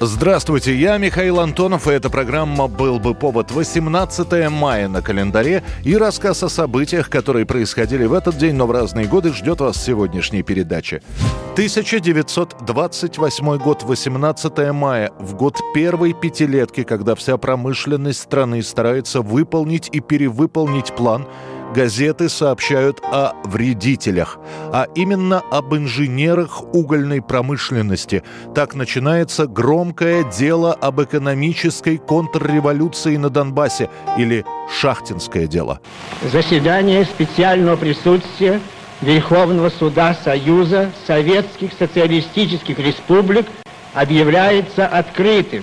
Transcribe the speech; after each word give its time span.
Здравствуйте, 0.00 0.76
я 0.76 0.96
Михаил 0.96 1.40
Антонов, 1.40 1.88
и 1.88 1.90
эта 1.90 2.08
программа 2.08 2.68
«Был 2.68 3.00
бы 3.00 3.16
повод» 3.16 3.50
18 3.50 4.48
мая 4.48 4.86
на 4.86 5.02
календаре 5.02 5.64
и 5.82 5.96
рассказ 5.96 6.44
о 6.44 6.48
событиях, 6.48 7.10
которые 7.10 7.46
происходили 7.46 8.04
в 8.04 8.12
этот 8.12 8.38
день, 8.38 8.54
но 8.54 8.68
в 8.68 8.70
разные 8.70 9.08
годы, 9.08 9.32
ждет 9.32 9.60
вас 9.60 9.76
в 9.76 9.82
сегодняшней 9.82 10.44
передаче. 10.44 11.02
1928 11.54 13.58
год, 13.58 13.82
18 13.82 14.72
мая, 14.72 15.10
в 15.18 15.34
год 15.34 15.58
первой 15.74 16.12
пятилетки, 16.12 16.84
когда 16.84 17.16
вся 17.16 17.36
промышленность 17.36 18.20
страны 18.20 18.62
старается 18.62 19.20
выполнить 19.20 19.88
и 19.90 19.98
перевыполнить 19.98 20.94
план– 20.94 21.26
газеты 21.74 22.28
сообщают 22.28 23.00
о 23.02 23.32
вредителях, 23.44 24.38
а 24.72 24.86
именно 24.94 25.42
об 25.50 25.74
инженерах 25.74 26.62
угольной 26.74 27.22
промышленности. 27.22 28.22
Так 28.54 28.74
начинается 28.74 29.46
громкое 29.46 30.24
дело 30.24 30.72
об 30.72 31.00
экономической 31.00 31.98
контрреволюции 31.98 33.16
на 33.16 33.30
Донбассе 33.30 33.90
или 34.16 34.44
шахтинское 34.80 35.46
дело. 35.46 35.80
Заседание 36.22 37.04
специального 37.04 37.76
присутствия 37.76 38.60
Верховного 39.00 39.70
суда 39.70 40.16
Союза 40.24 40.90
Советских 41.06 41.70
Социалистических 41.78 42.78
Республик 42.78 43.46
объявляется 43.94 44.86
открытым. 44.86 45.62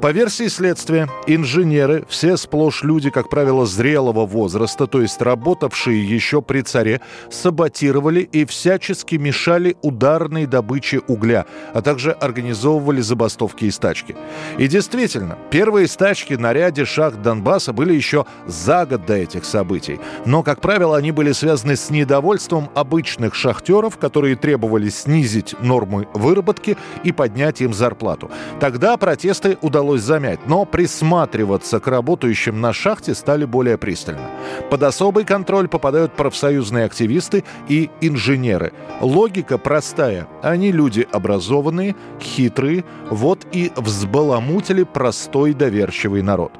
По 0.00 0.12
версии 0.12 0.48
следствия, 0.48 1.10
инженеры, 1.26 2.06
все 2.08 2.38
сплошь 2.38 2.82
люди, 2.82 3.10
как 3.10 3.28
правило, 3.28 3.66
зрелого 3.66 4.24
возраста, 4.24 4.86
то 4.86 5.02
есть 5.02 5.20
работавшие 5.20 6.02
еще 6.02 6.40
при 6.40 6.62
царе, 6.62 7.02
саботировали 7.30 8.20
и 8.20 8.46
всячески 8.46 9.16
мешали 9.16 9.76
ударной 9.82 10.46
добыче 10.46 11.02
угля, 11.06 11.44
а 11.74 11.82
также 11.82 12.12
организовывали 12.12 13.02
забастовки 13.02 13.66
и 13.66 13.70
стачки. 13.70 14.16
И 14.56 14.68
действительно, 14.68 15.36
первые 15.50 15.86
стачки 15.86 16.32
на 16.32 16.54
ряде 16.54 16.86
шахт 16.86 17.20
Донбасса 17.20 17.74
были 17.74 17.92
еще 17.92 18.24
за 18.46 18.86
год 18.86 19.04
до 19.04 19.16
этих 19.16 19.44
событий. 19.44 20.00
Но, 20.24 20.42
как 20.42 20.62
правило, 20.62 20.96
они 20.96 21.12
были 21.12 21.32
связаны 21.32 21.76
с 21.76 21.90
недовольством 21.90 22.70
обычных 22.74 23.34
шахтеров, 23.34 23.98
которые 23.98 24.36
требовали 24.36 24.88
снизить 24.88 25.54
нормы 25.60 26.08
выработки 26.14 26.78
и 27.04 27.12
поднять 27.12 27.60
им 27.60 27.74
зарплату. 27.74 28.30
Тогда 28.60 28.96
протесты 28.96 29.58
удалось 29.60 29.89
удалось 29.90 30.02
замять, 30.02 30.40
но 30.46 30.64
присматриваться 30.64 31.80
к 31.80 31.86
работающим 31.86 32.60
на 32.60 32.72
шахте 32.72 33.14
стали 33.14 33.44
более 33.44 33.76
пристально. 33.76 34.30
Под 34.70 34.82
особый 34.82 35.24
контроль 35.24 35.68
попадают 35.68 36.12
профсоюзные 36.12 36.84
активисты 36.84 37.44
и 37.68 37.90
инженеры. 38.00 38.72
Логика 39.00 39.58
простая. 39.58 40.26
Они 40.42 40.72
люди 40.72 41.06
образованные, 41.12 41.96
хитрые, 42.20 42.84
вот 43.10 43.46
и 43.52 43.72
взбаламутили 43.76 44.84
простой 44.84 45.54
доверчивый 45.54 46.22
народ. 46.22 46.52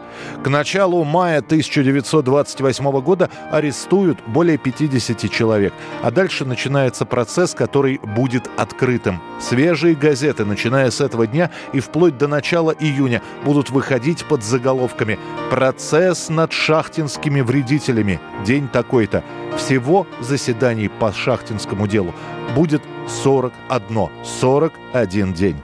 К 0.42 0.48
началу 0.48 1.04
мая 1.04 1.38
1928 1.38 3.00
года 3.00 3.30
арестуют 3.52 4.18
более 4.26 4.58
50 4.58 5.30
человек, 5.30 5.72
а 6.02 6.10
дальше 6.10 6.44
начинается 6.44 7.04
процесс, 7.04 7.54
который 7.54 8.00
будет 8.16 8.50
открытым. 8.56 9.20
Свежие 9.40 9.94
газеты, 9.94 10.44
начиная 10.44 10.90
с 10.90 11.00
этого 11.00 11.26
дня 11.26 11.50
и 11.72 11.80
вплоть 11.80 12.18
до 12.18 12.26
начала 12.26 12.72
июня, 12.72 13.19
будут 13.44 13.70
выходить 13.70 14.24
под 14.24 14.42
заголовками 14.42 15.18
«Процесс 15.50 16.28
над 16.28 16.52
шахтинскими 16.52 17.40
вредителями. 17.40 18.20
День 18.44 18.68
такой-то». 18.68 19.22
Всего 19.56 20.06
заседаний 20.20 20.88
по 20.88 21.12
шахтинскому 21.12 21.86
делу 21.86 22.14
будет 22.54 22.82
41. 23.08 24.08
41 24.24 25.32
день. 25.32 25.56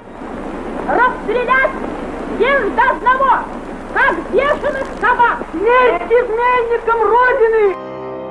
Расстрелять 0.86 1.70
всех 2.36 2.74
до 2.74 2.90
одного, 2.90 3.44
как 3.94 4.14
бешеных 4.32 4.86
собак! 5.00 5.44
Смерть 5.52 6.12
изменникам 6.12 7.02
Родины! 7.02 7.85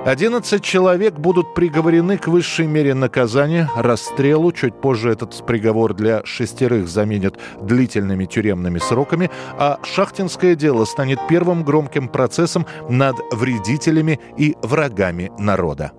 11 0.05 0.63
человек 0.63 1.15
будут 1.15 1.55
приговорены 1.55 2.19
к 2.19 2.27
высшей 2.27 2.67
мере 2.67 2.93
наказания, 2.93 3.67
расстрелу. 3.75 4.51
Чуть 4.51 4.79
позже 4.79 5.09
этот 5.09 5.43
приговор 5.47 5.95
для 5.95 6.23
шестерых 6.25 6.87
заменят 6.87 7.39
длительными 7.59 8.25
тюремными 8.25 8.77
сроками. 8.77 9.31
А 9.57 9.79
шахтинское 9.83 10.53
дело 10.53 10.85
станет 10.85 11.17
первым 11.27 11.63
громким 11.63 12.07
процессом 12.07 12.67
над 12.87 13.15
вредителями 13.31 14.19
и 14.37 14.55
врагами 14.61 15.31
народа. 15.39 15.91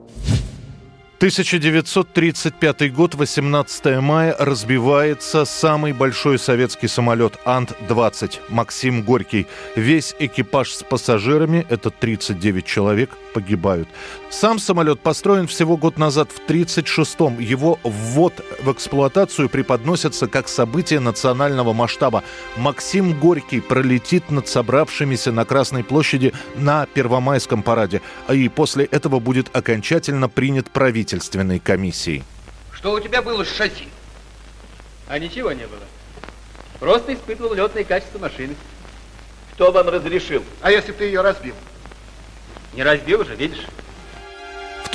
1935 1.18 2.92
год, 2.92 3.14
18 3.14 4.02
мая, 4.02 4.36
разбивается 4.38 5.46
самый 5.46 5.94
большой 5.94 6.38
советский 6.38 6.88
самолет 6.88 7.38
Ан-20 7.46 8.40
Максим 8.50 9.02
Горький. 9.02 9.46
Весь 9.76 10.14
экипаж 10.18 10.72
с 10.72 10.82
пассажирами, 10.82 11.64
это 11.70 11.88
39 11.88 12.66
человек, 12.66 13.08
погибают. 13.32 13.88
Сам 14.28 14.58
самолет 14.58 15.00
построен 15.00 15.46
всего 15.46 15.78
год 15.78 15.96
назад, 15.96 16.28
в 16.32 16.50
1936-м. 16.50 17.38
Его 17.38 17.78
ввод 17.82 18.34
в 18.62 18.70
эксплуатацию 18.70 19.48
преподносится 19.48 20.26
как 20.26 20.48
событие 20.48 21.00
национального 21.00 21.72
масштаба. 21.72 22.24
Максим 22.58 23.18
Горький 23.18 23.60
пролетит 23.60 24.30
над 24.30 24.48
собравшимися 24.48 25.32
на 25.32 25.46
Красной 25.46 25.82
площади 25.82 26.34
на 26.56 26.84
Первомайском 26.84 27.62
параде. 27.62 28.02
И 28.30 28.50
после 28.50 28.84
этого 28.84 29.18
будет 29.18 29.48
окончательно 29.56 30.28
принят 30.28 30.70
правительство 30.70 31.05
правительственной 31.06 31.60
комиссии. 31.60 32.24
Что 32.72 32.92
у 32.92 33.00
тебя 33.00 33.22
было 33.22 33.44
с 33.44 33.48
шасси? 33.48 33.88
А 35.06 35.20
ничего 35.20 35.52
не 35.52 35.64
было. 35.66 35.84
Просто 36.80 37.14
испытывал 37.14 37.54
летное 37.54 37.84
качество 37.84 38.18
машины. 38.18 38.56
Кто 39.52 39.70
вам 39.70 39.88
разрешил? 39.88 40.42
А 40.60 40.72
если 40.72 40.90
бы 40.90 40.98
ты 40.98 41.04
ее 41.04 41.20
разбил? 41.20 41.54
Не 42.74 42.82
разбил 42.82 43.20
уже, 43.20 43.36
видишь? 43.36 43.64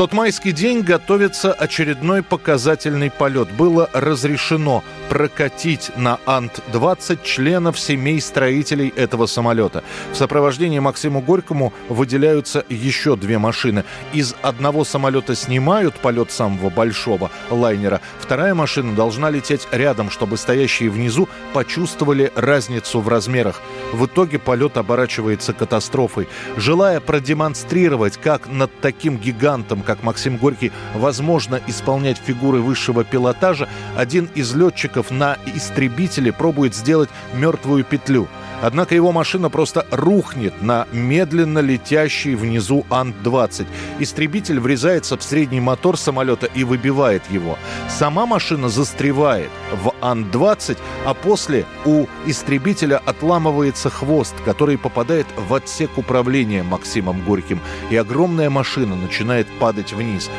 Тот 0.02 0.14
майский 0.14 0.52
день 0.52 0.82
готовится 0.82 1.54
очередной 1.54 2.24
показательный 2.24 3.12
полет. 3.12 3.52
Было 3.52 3.88
разрешено 3.94 4.84
прокатить 5.10 5.92
на 5.96 6.18
Ант-20 6.26 7.20
членов 7.24 7.78
семей 7.78 8.20
строителей 8.20 8.92
этого 8.96 9.28
самолета. 9.28 9.84
В 10.12 10.16
сопровождении 10.16 10.80
Максиму 10.80 11.22
Горькому 11.22 11.72
выделяются 11.88 12.66
еще 12.68 13.16
две 13.16 13.38
машины. 13.38 13.84
Из 14.12 14.34
одного 14.42 14.86
самолета 14.86 15.36
снимают 15.36 15.94
полет 15.96 16.32
самого 16.32 16.72
большого 16.72 17.30
лайнера. 17.52 18.02
Вторая 18.20 18.56
машина 18.56 18.96
должна 18.96 19.30
лететь 19.30 19.68
рядом, 19.72 20.10
чтобы 20.10 20.38
стоящие 20.38 20.90
внизу 20.90 21.30
почувствовали 21.54 22.32
разницу 22.36 23.02
в 23.02 23.08
размерах. 23.08 23.62
В 23.94 24.08
итоге 24.08 24.40
полет 24.40 24.78
оборачивается 24.78 25.54
катастрофой. 25.54 26.28
Желая 26.58 27.02
продемонстрировать, 27.02 28.18
как 28.18 28.48
над 28.48 28.72
таким 28.82 29.18
гигантом, 29.18 29.84
как 29.96 30.04
Максим 30.04 30.38
Горький, 30.38 30.72
возможно 30.96 31.60
исполнять 31.68 32.18
фигуры 32.18 32.62
высшего 32.62 33.04
пилотажа, 33.04 33.68
один 33.98 34.30
из 34.36 34.56
летчиков 34.56 35.12
на 35.12 35.38
истребителе 35.54 36.32
пробует 36.32 36.74
сделать 36.74 37.10
мертвую 37.34 37.84
петлю. 37.84 38.30
Однако 38.62 38.96
его 38.96 39.12
машина 39.12 39.50
просто 39.50 39.86
рухнет 39.92 40.62
на 40.62 40.88
медленно 40.92 41.60
летящий 41.60 42.36
внизу 42.36 42.86
Ан-20. 42.90 43.66
Истребитель 44.00 44.60
врезается 44.60 45.18
в 45.18 45.24
средний 45.24 45.60
мотор 45.60 45.98
самолета 45.98 46.46
и 46.46 46.64
выбивает 46.64 47.24
его. 47.30 47.58
Сама 47.90 48.26
машина 48.26 48.70
застревает 48.70 49.50
в 49.84 49.94
Ан-20, 50.02 50.78
а 51.06 51.14
после 51.14 51.66
у 51.86 52.06
истребителя 52.26 53.02
отламывается 53.06 53.90
хвост, 53.90 54.36
который 54.46 54.78
попадает 54.78 55.28
в 55.36 55.54
отсек 55.54 55.98
управления 55.98 56.64
Максимом 56.64 57.24
Горьким, 57.26 57.60
и 57.90 57.96
огромная 57.96 58.50
машина 58.50 58.96
начинает 58.96 59.48
падать 59.60 59.94
вниз. 59.94 60.30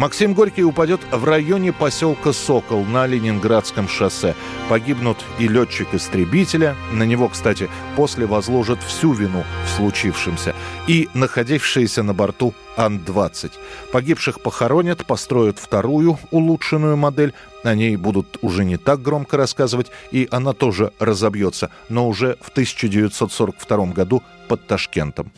Максим 0.00 0.32
Горький 0.32 0.64
упадет 0.64 1.02
в 1.12 1.24
районе 1.24 1.74
поселка 1.74 2.32
Сокол 2.32 2.86
на 2.86 3.06
Ленинградском 3.06 3.86
шоссе. 3.86 4.34
Погибнут 4.70 5.18
и 5.38 5.46
летчик 5.46 5.88
истребителя. 5.92 6.74
На 6.90 7.02
него, 7.02 7.28
кстати, 7.28 7.68
после 7.96 8.24
возложат 8.24 8.82
всю 8.82 9.12
вину 9.12 9.44
в 9.66 9.68
случившемся. 9.68 10.54
И 10.86 11.10
находившиеся 11.12 12.02
на 12.02 12.14
борту 12.14 12.54
Ан-20. 12.78 13.52
Погибших 13.92 14.40
похоронят, 14.40 15.04
построят 15.04 15.58
вторую 15.58 16.18
улучшенную 16.30 16.96
модель. 16.96 17.34
О 17.62 17.74
ней 17.74 17.96
будут 17.96 18.38
уже 18.40 18.64
не 18.64 18.78
так 18.78 19.02
громко 19.02 19.36
рассказывать, 19.36 19.88
и 20.12 20.26
она 20.30 20.54
тоже 20.54 20.94
разобьется, 20.98 21.70
но 21.90 22.08
уже 22.08 22.38
в 22.40 22.48
1942 22.48 23.86
году 23.88 24.22
под 24.48 24.66
Ташкентом. 24.66 25.30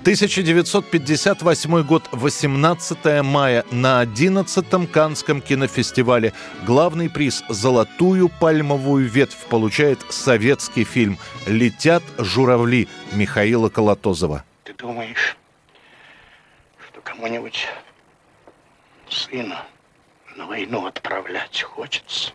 1958 0.00 1.82
год, 1.82 2.08
18 2.10 3.22
мая 3.22 3.66
на 3.70 4.02
11-м 4.02 4.86
Канском 4.86 5.42
кинофестивале. 5.42 6.32
Главный 6.64 7.10
приз 7.10 7.44
«Золотую 7.50 8.30
пальмовую 8.30 9.06
ветвь» 9.06 9.44
получает 9.50 10.00
советский 10.08 10.84
фильм 10.84 11.18
«Летят 11.46 12.02
журавли» 12.16 12.88
Михаила 13.12 13.68
Колотозова. 13.68 14.42
Ты 14.64 14.72
думаешь, 14.72 15.36
что 16.88 17.02
кому-нибудь 17.02 17.66
сына 19.10 19.66
на 20.34 20.46
войну 20.46 20.86
отправлять 20.86 21.60
хочется? 21.60 22.32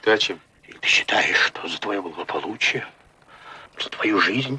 Ты 0.00 0.10
о 0.10 0.18
чем? 0.18 0.40
Или 0.66 0.78
ты 0.78 0.88
считаешь, 0.88 1.38
что 1.38 1.68
за 1.68 1.78
твое 1.78 2.02
благополучие, 2.02 2.84
за 3.78 3.88
твою 3.88 4.20
жизнь 4.20 4.58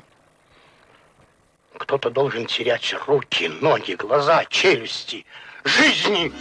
кто-то 1.78 2.10
должен 2.10 2.46
терять 2.46 2.96
руки, 3.08 3.50
ноги, 3.62 3.94
глаза, 3.94 4.46
челюсти, 4.46 5.26
жизни. 5.64 6.32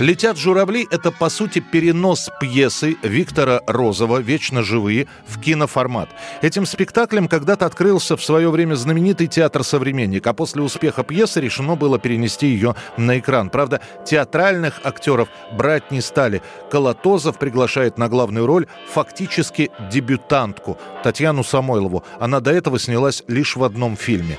«Летят 0.00 0.38
журавли»— 0.38 0.86
это, 0.92 1.10
по 1.10 1.28
сути, 1.28 1.58
перенос 1.58 2.30
пьесы 2.40 2.96
Виктора 3.02 3.62
Розова 3.66 4.18
«Вечно 4.18 4.62
живые» 4.62 5.08
в 5.26 5.40
киноформат. 5.40 6.08
Этим 6.40 6.66
спектаклем 6.66 7.26
когда-то 7.26 7.66
открылся 7.66 8.16
в 8.16 8.22
свое 8.22 8.48
время 8.48 8.76
знаменитый 8.76 9.26
театр 9.26 9.64
«Современник», 9.64 10.24
а 10.28 10.34
после 10.34 10.62
успеха 10.62 11.02
пьесы 11.02 11.40
решено 11.40 11.74
было 11.74 11.98
перенести 11.98 12.46
ее 12.46 12.76
на 12.96 13.18
экран. 13.18 13.50
Правда, 13.50 13.80
театральных 14.06 14.80
актеров 14.84 15.28
брать 15.52 15.90
не 15.90 16.00
стали. 16.00 16.42
Колотозов 16.70 17.36
приглашает 17.36 17.98
на 17.98 18.08
главную 18.08 18.46
роль 18.46 18.68
фактически 18.88 19.72
дебютантку 19.90 20.78
Татьяну 21.02 21.42
Самойлову. 21.42 22.04
Она 22.20 22.38
до 22.38 22.52
этого 22.52 22.78
снялась 22.78 23.24
лишь 23.26 23.56
в 23.56 23.64
одном 23.64 23.96
фильме. 23.96 24.38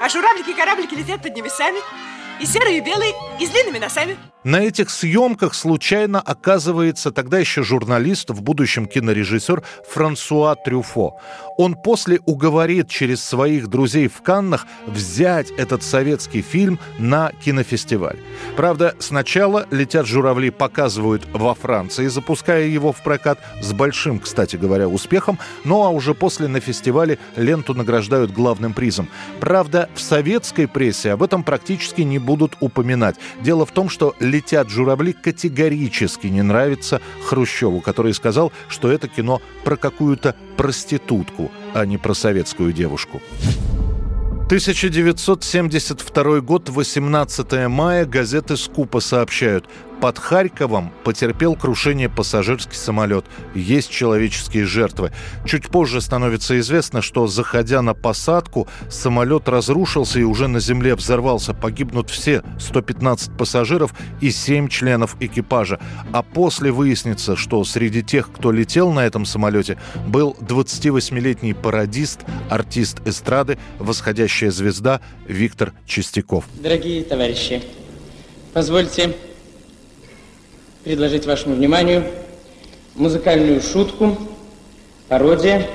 А 0.00 0.08
журавлики 0.08 0.50
и 0.50 0.54
кораблики 0.54 0.94
летят 0.94 1.24
над 1.24 1.34
небесами, 1.34 1.80
и 2.40 2.46
серые, 2.46 2.78
и 2.78 2.80
белые, 2.80 3.12
и 3.40 3.46
с 3.46 3.50
длинными 3.50 3.78
носами. 3.78 4.16
На 4.42 4.62
этих 4.62 4.88
съемках 4.88 5.52
случайно 5.52 6.18
оказывается 6.18 7.10
тогда 7.10 7.38
еще 7.38 7.62
журналист, 7.62 8.30
в 8.30 8.40
будущем 8.42 8.86
кинорежиссер 8.86 9.62
Франсуа 9.86 10.54
Трюфо. 10.54 11.18
Он 11.58 11.74
после 11.74 12.20
уговорит 12.24 12.88
через 12.88 13.22
своих 13.22 13.68
друзей 13.68 14.08
в 14.08 14.22
Каннах 14.22 14.66
взять 14.86 15.50
этот 15.50 15.82
советский 15.82 16.40
фильм 16.40 16.78
на 16.98 17.32
кинофестиваль. 17.44 18.18
Правда, 18.56 18.94
сначала 18.98 19.66
«Летят 19.70 20.06
журавли» 20.06 20.48
показывают 20.48 21.26
во 21.34 21.54
Франции, 21.54 22.06
запуская 22.06 22.64
его 22.64 22.92
в 22.92 23.02
прокат 23.02 23.38
с 23.60 23.74
большим, 23.74 24.20
кстати 24.20 24.56
говоря, 24.56 24.88
успехом, 24.88 25.38
ну 25.64 25.84
а 25.84 25.90
уже 25.90 26.14
после 26.14 26.48
на 26.48 26.60
фестивале 26.60 27.18
ленту 27.36 27.74
награждают 27.74 28.30
главным 28.30 28.72
призом. 28.72 29.10
Правда, 29.38 29.90
в 29.94 30.00
советской 30.00 30.66
прессе 30.66 31.12
об 31.12 31.22
этом 31.22 31.44
практически 31.44 32.00
не 32.00 32.18
будут 32.18 32.56
упоминать. 32.60 33.16
Дело 33.42 33.66
в 33.66 33.72
том, 33.72 33.90
что 33.90 34.14
«Летят 34.30 34.70
журавли» 34.70 35.12
категорически 35.12 36.28
не 36.28 36.42
нравится 36.42 37.00
Хрущеву, 37.26 37.80
который 37.80 38.14
сказал, 38.14 38.52
что 38.68 38.90
это 38.90 39.08
кино 39.08 39.42
про 39.64 39.76
какую-то 39.76 40.36
проститутку, 40.56 41.50
а 41.74 41.84
не 41.84 41.98
про 41.98 42.14
советскую 42.14 42.72
девушку. 42.72 43.20
1972 44.46 46.40
год, 46.40 46.68
18 46.68 47.68
мая, 47.68 48.04
газеты 48.04 48.56
«Скупа» 48.56 49.00
сообщают. 49.00 49.66
Под 50.00 50.18
Харьковом 50.18 50.92
потерпел 51.04 51.54
крушение 51.56 52.08
пассажирский 52.08 52.74
самолет. 52.74 53.26
Есть 53.54 53.90
человеческие 53.90 54.64
жертвы. 54.64 55.12
Чуть 55.44 55.68
позже 55.68 56.00
становится 56.00 56.58
известно, 56.58 57.02
что, 57.02 57.26
заходя 57.26 57.82
на 57.82 57.92
посадку, 57.92 58.66
самолет 58.88 59.46
разрушился 59.46 60.18
и 60.18 60.22
уже 60.22 60.48
на 60.48 60.58
земле 60.58 60.94
взорвался. 60.94 61.52
Погибнут 61.52 62.08
все 62.08 62.42
115 62.58 63.36
пассажиров 63.36 63.92
и 64.22 64.30
7 64.30 64.68
членов 64.68 65.16
экипажа. 65.20 65.78
А 66.12 66.22
после 66.22 66.72
выяснится, 66.72 67.36
что 67.36 67.62
среди 67.64 68.02
тех, 68.02 68.32
кто 68.32 68.52
летел 68.52 68.92
на 68.92 69.00
этом 69.00 69.26
самолете, 69.26 69.76
был 70.06 70.34
28-летний 70.40 71.52
пародист, 71.52 72.20
артист 72.48 73.02
эстрады, 73.04 73.58
восходящая 73.78 74.50
звезда 74.50 75.02
Виктор 75.26 75.74
Чистяков. 75.86 76.46
Дорогие 76.58 77.04
товарищи, 77.04 77.62
позвольте 78.54 79.14
предложить 80.84 81.26
вашему 81.26 81.54
вниманию 81.54 82.04
музыкальную 82.94 83.60
шутку, 83.60 84.16
пародия, 85.08 85.66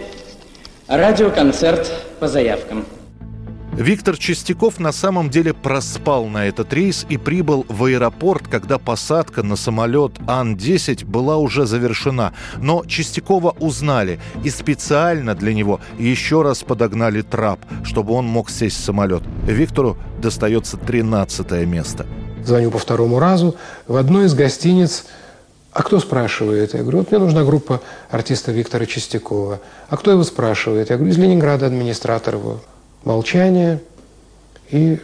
радиоконцерт 0.87 1.91
по 2.19 2.27
заявкам. 2.27 2.85
Виктор 3.77 4.17
Чистяков 4.17 4.79
на 4.79 4.93
самом 4.93 5.29
деле 5.29 5.53
проспал 5.53 6.27
на 6.27 6.45
этот 6.45 6.71
рейс 6.71 7.05
и 7.09 7.17
прибыл 7.17 7.65
в 7.67 7.83
аэропорт, 7.83 8.47
когда 8.47 8.77
посадка 8.77 9.43
на 9.43 9.57
самолет 9.57 10.13
Ан-10 10.27 11.05
была 11.05 11.35
уже 11.35 11.65
завершена. 11.65 12.33
Но 12.57 12.85
Чистякова 12.85 13.53
узнали 13.59 14.21
и 14.45 14.49
специально 14.49 15.35
для 15.35 15.53
него 15.53 15.81
еще 15.99 16.41
раз 16.41 16.63
подогнали 16.63 17.21
трап, 17.21 17.59
чтобы 17.83 18.13
он 18.13 18.25
мог 18.25 18.49
сесть 18.49 18.77
в 18.77 18.83
самолет. 18.83 19.23
Виктору 19.43 19.97
достается 20.21 20.77
13 20.77 21.67
место. 21.67 22.05
Звоню 22.45 22.71
по 22.71 22.77
второму 22.77 23.19
разу. 23.19 23.55
В 23.87 23.95
одной 23.95 24.25
из 24.25 24.33
гостиниц 24.33 25.05
а 25.75 25.83
кто 25.83 25.99
спрашивает? 25.99 26.73
Я 26.73 26.83
говорю, 26.83 26.99
вот 26.99 27.11
мне 27.11 27.19
нужна 27.19 27.43
группа 27.43 27.81
артиста 28.09 28.53
Виктора 28.53 28.85
Чистякова. 28.85 29.59
А 29.89 29.97
кто 29.97 30.09
его 30.09 30.23
спрашивает? 30.23 30.89
Я 30.89 30.95
говорю, 30.95 31.11
из 31.11 31.17
Ленинграда 31.17 31.65
администратор 31.65 32.35
его 32.35 32.61
молчание. 33.03 33.81
И, 34.69 35.01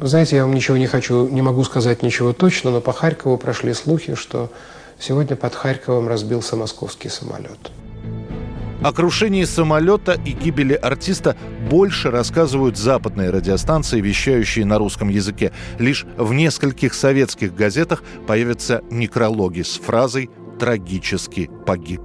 знаете, 0.00 0.36
я 0.36 0.46
вам 0.46 0.54
ничего 0.54 0.78
не 0.78 0.86
хочу, 0.86 1.28
не 1.28 1.42
могу 1.42 1.64
сказать 1.64 2.02
ничего 2.02 2.32
точно, 2.32 2.70
но 2.70 2.80
по 2.80 2.94
Харькову 2.94 3.36
прошли 3.36 3.74
слухи, 3.74 4.14
что 4.14 4.50
сегодня 4.98 5.36
под 5.36 5.54
Харьковом 5.54 6.08
разбился 6.08 6.56
московский 6.56 7.10
самолет. 7.10 7.70
О 8.86 8.92
крушении 8.92 9.42
самолета 9.42 10.12
и 10.12 10.30
гибели 10.30 10.74
артиста 10.74 11.36
больше 11.68 12.12
рассказывают 12.12 12.76
западные 12.76 13.30
радиостанции, 13.30 14.00
вещающие 14.00 14.64
на 14.64 14.78
русском 14.78 15.08
языке. 15.08 15.50
Лишь 15.80 16.06
в 16.16 16.32
нескольких 16.32 16.94
советских 16.94 17.52
газетах 17.52 18.04
появятся 18.28 18.82
некрологи 18.88 19.62
с 19.62 19.72
фразой 19.72 20.30
«трагически 20.60 21.50
погиб». 21.66 22.02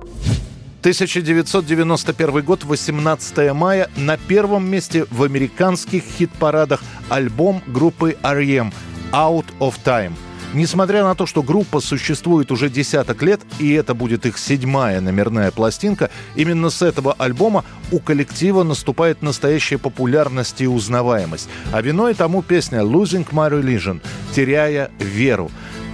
1991 0.79 2.41
год, 2.41 2.63
18 2.63 3.53
мая. 3.53 3.87
На 3.95 4.17
первом 4.17 4.67
месте 4.67 5.05
в 5.11 5.21
американских 5.21 6.01
хит-парадах 6.01 6.81
альбом 7.09 7.61
группы 7.67 8.17
R.E.M. 8.23 8.73
«Out 9.11 9.45
of 9.59 9.75
Time». 9.85 10.13
Несмотря 10.53 11.03
на 11.03 11.15
то, 11.15 11.25
что 11.25 11.43
группа 11.43 11.79
существует 11.79 12.51
уже 12.51 12.69
десяток 12.69 13.21
лет, 13.23 13.39
и 13.59 13.71
это 13.71 13.93
будет 13.93 14.25
их 14.25 14.37
седьмая 14.37 14.99
номерная 14.99 15.49
пластинка, 15.49 16.09
именно 16.35 16.69
с 16.69 16.81
этого 16.81 17.13
альбома 17.17 17.63
у 17.91 17.99
коллектива 17.99 18.63
наступает 18.63 19.21
настоящая 19.21 19.77
популярность 19.77 20.59
и 20.59 20.67
узнаваемость. 20.67 21.47
А 21.71 21.81
виной 21.81 22.15
тому 22.15 22.41
песня 22.41 22.79
«Losing 22.79 23.27
My 23.29 23.49
Religion»— 23.49 24.01
«Теряя 24.35 24.91
веру». 24.99 25.49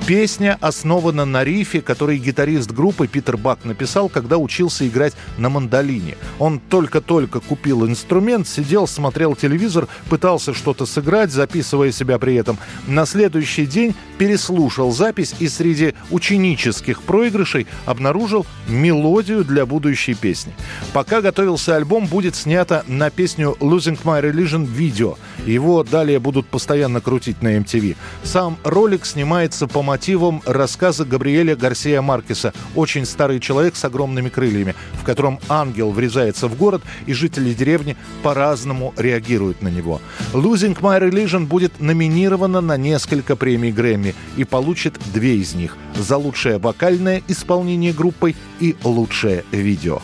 Песня 0.07 0.57
основана 0.61 1.25
на 1.25 1.43
рифе, 1.43 1.81
который 1.81 2.17
гитарист 2.17 2.71
группы 2.71 3.07
Питер 3.07 3.35
Бак 3.35 3.65
написал, 3.65 4.07
когда 4.07 4.37
учился 4.37 4.87
играть 4.87 5.11
на 5.37 5.49
мандолине. 5.49 6.15
Он 6.39 6.61
только-только 6.61 7.41
купил 7.41 7.85
инструмент, 7.85 8.47
сидел, 8.47 8.87
смотрел 8.87 9.35
телевизор, 9.35 9.89
пытался 10.09 10.53
что-то 10.53 10.85
сыграть, 10.85 11.31
записывая 11.31 11.91
себя 11.91 12.19
при 12.19 12.35
этом. 12.35 12.57
На 12.87 13.05
следующий 13.05 13.65
день 13.65 13.95
переслушал 14.17 14.93
запись 14.93 15.35
и 15.39 15.49
среди 15.49 15.93
ученических 16.09 17.01
проигрышей 17.01 17.67
обнаружил 17.85 18.45
мелодию 18.69 19.43
для 19.43 19.65
будущей 19.65 20.13
песни. 20.13 20.53
Пока 20.93 21.19
готовился 21.19 21.75
альбом, 21.75 22.07
будет 22.07 22.37
снято 22.37 22.85
на 22.87 23.09
песню 23.09 23.57
«Losing 23.59 23.99
My 24.05 24.21
Religion» 24.21 24.65
видео. 24.65 25.17
Его 25.45 25.83
далее 25.83 26.19
будут 26.19 26.47
постоянно 26.47 27.01
крутить 27.01 27.41
на 27.41 27.57
MTV. 27.57 27.97
Сам 28.23 28.57
ролик 28.63 29.05
снимается 29.05 29.67
по 29.67 29.81
мотивам 29.97 30.43
рассказа 30.45 31.05
Габриэля 31.05 31.55
Гарсия 31.55 32.03
Маркеса 32.03 32.53
«Очень 32.75 33.03
старый 33.03 33.39
человек 33.39 33.75
с 33.75 33.83
огромными 33.83 34.29
крыльями», 34.29 34.75
в 34.93 35.03
котором 35.03 35.39
ангел 35.49 35.89
врезается 35.89 36.47
в 36.47 36.55
город, 36.55 36.83
и 37.07 37.13
жители 37.13 37.51
деревни 37.51 37.97
по-разному 38.21 38.93
реагируют 38.95 39.63
на 39.63 39.69
него. 39.69 39.99
«Losing 40.33 40.79
My 40.79 41.01
Religion» 41.01 41.47
будет 41.47 41.79
номинирована 41.79 42.61
на 42.61 42.77
несколько 42.77 43.35
премий 43.35 43.71
Грэмми 43.71 44.13
и 44.37 44.43
получит 44.43 44.99
две 45.15 45.37
из 45.37 45.55
них– 45.55 45.75
за 45.95 46.17
лучшее 46.17 46.59
вокальное 46.59 47.23
исполнение 47.27 47.91
группой 47.91 48.35
и 48.59 48.75
лучшее 48.83 49.45
видео. 49.51 49.99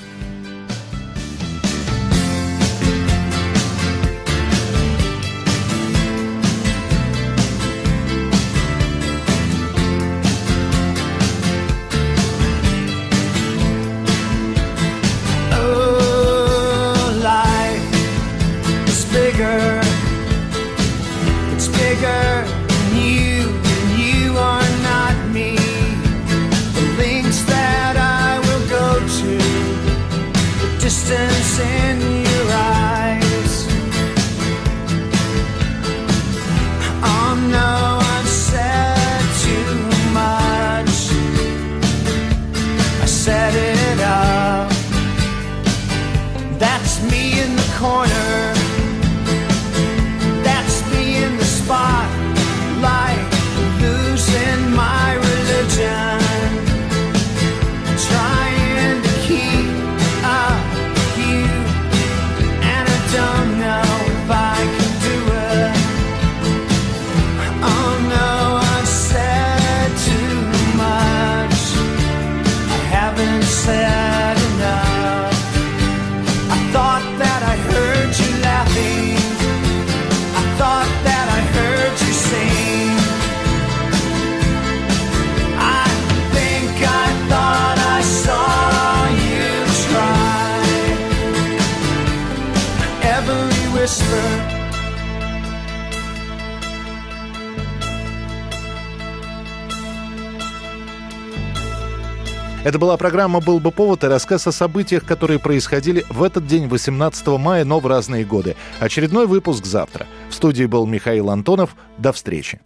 Это 102.63 102.79
была 102.79 102.95
программа 102.95 103.41
«Был 103.41 103.59
бы 103.59 103.71
повод» 103.71 104.05
и 104.05 104.07
рассказ 104.07 104.47
о 104.47 104.53
событиях, 104.53 105.03
которые 105.03 105.37
происходили 105.37 106.05
в 106.09 106.23
этот 106.23 106.47
день, 106.47 106.69
18 106.69 107.27
мая, 107.37 107.65
но 107.65 107.79
в 107.79 107.87
разные 107.87 108.23
годы. 108.23 108.55
Очередной 108.79 109.27
выпуск 109.27 109.65
завтра. 109.65 110.07
В 110.29 110.33
студии 110.33 110.63
был 110.63 110.85
Михаил 110.85 111.29
Антонов. 111.29 111.75
До 111.97 112.13
встречи. 112.13 112.61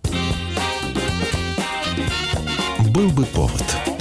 «Был 2.94 3.10
бы 3.10 3.26
повод» 3.26 3.97